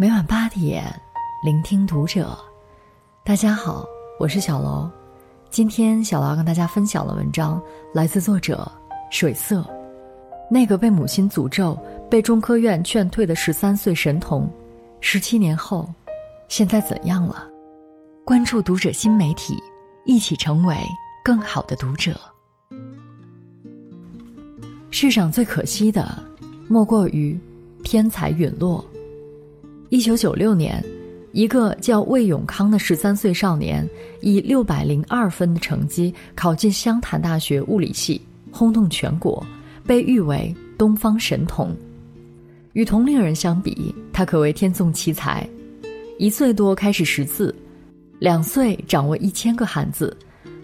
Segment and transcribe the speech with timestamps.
[0.00, 0.84] 每晚八点，
[1.42, 2.38] 聆听读者。
[3.24, 3.84] 大家好，
[4.20, 4.88] 我是小楼。
[5.50, 7.60] 今天小楼要跟大家分享的文章
[7.92, 8.70] 来自作者
[9.10, 9.68] 水色。
[10.48, 11.76] 那个被母亲诅咒、
[12.08, 14.48] 被中科院劝退的十三岁神童，
[15.00, 15.92] 十七年后，
[16.46, 17.48] 现在怎样了？
[18.24, 19.60] 关注读者新媒体，
[20.04, 20.76] 一起成为
[21.24, 22.16] 更好的读者。
[24.92, 26.22] 世上最可惜的，
[26.68, 27.36] 莫过于
[27.82, 28.84] 天才陨落。
[29.90, 30.84] 一九九六年，
[31.32, 33.88] 一个叫魏永康的十三岁少年
[34.20, 38.20] 以六百零二分的成绩考进湘潭大学物理系，
[38.52, 39.42] 轰动全国，
[39.86, 41.74] 被誉为“东方神童”。
[42.74, 45.48] 与同龄人相比，他可谓天纵奇才：
[46.18, 47.54] 一岁多开始识字，
[48.18, 50.14] 两岁掌握一千个汉字，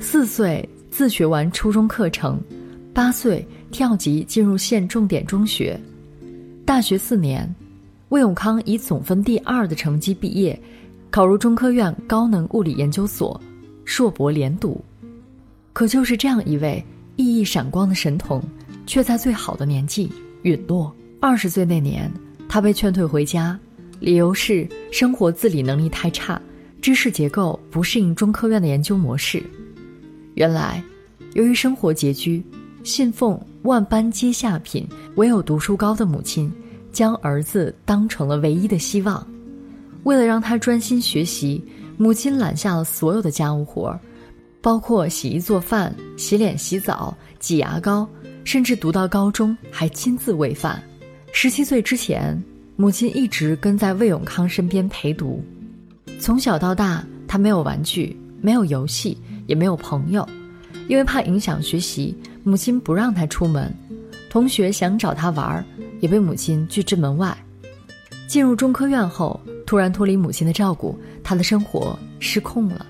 [0.00, 2.40] 四岁自学完初中课程，
[2.92, 5.78] 八岁跳级进入县重点中学，
[6.66, 7.48] 大学四年。
[8.12, 10.60] 魏永康以总分第二的成绩毕业，
[11.10, 13.40] 考入中科院高能物理研究所，
[13.86, 14.84] 硕博连读。
[15.72, 16.84] 可就是这样一位
[17.16, 18.42] 熠熠闪光的神童，
[18.86, 20.94] 却在最好的年纪陨落。
[21.20, 22.12] 二十岁那年，
[22.50, 23.58] 他被劝退回家，
[23.98, 26.38] 理由是生活自理能力太差，
[26.82, 29.42] 知识结构不适应中科院的研究模式。
[30.34, 30.84] 原来，
[31.32, 32.44] 由于生活拮据，
[32.84, 36.52] 信奉“万般皆下品，唯有读书高”的母亲。
[36.92, 39.26] 将儿子当成了唯一的希望，
[40.04, 41.64] 为了让他专心学习，
[41.96, 43.98] 母亲揽下了所有的家务活，
[44.60, 48.06] 包括洗衣做饭、洗脸洗澡、挤牙膏，
[48.44, 50.82] 甚至读到高中还亲自喂饭。
[51.32, 52.40] 十七岁之前，
[52.76, 55.42] 母亲一直跟在魏永康身边陪读。
[56.18, 60.28] 从小到大，他没有玩具，没有游戏，也没有朋友，
[60.88, 63.74] 因为怕影响学习，母亲不让他出门。
[64.28, 65.64] 同学想找他玩儿。
[66.02, 67.34] 也被母亲拒之门外。
[68.28, 72.84] 进入中科院后，突然脱离母亲的照顾，他的生活失控了。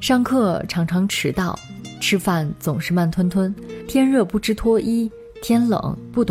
[0.00, 1.58] 上课常常迟到，
[2.00, 3.52] 吃饭总是慢吞吞，
[3.88, 5.10] 天热不知脱衣，
[5.42, 6.24] 天冷不懂